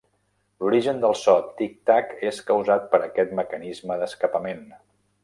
[0.61, 4.65] L'origen del so "tic tac" és causat per aquest mecanisme d'escapament.